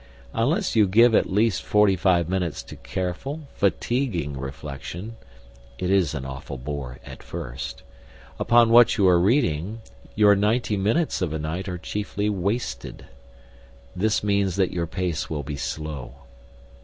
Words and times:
Unless 0.33 0.75
you 0.75 0.87
give 0.87 1.13
at 1.13 1.31
least 1.31 1.61
forty 1.61 1.95
five 1.95 2.27
minutes 2.27 2.63
to 2.63 2.75
careful, 2.75 3.41
fatiguing 3.53 4.35
reflection 4.35 5.15
(it 5.77 5.91
is 5.91 6.15
an 6.15 6.25
awful 6.25 6.57
bore 6.57 6.97
at 7.05 7.21
first) 7.21 7.83
upon 8.39 8.71
what 8.71 8.97
you 8.97 9.07
are 9.07 9.19
reading, 9.21 9.81
your 10.15 10.35
ninety 10.35 10.75
minutes 10.75 11.21
of 11.21 11.33
a 11.33 11.37
night 11.37 11.67
are 11.69 11.77
chiefly 11.77 12.31
wasted. 12.31 13.05
This 13.95 14.23
means 14.23 14.55
that 14.55 14.71
your 14.73 14.87
pace 14.87 15.29
will 15.29 15.43
be 15.43 15.55
slow. 15.55 16.15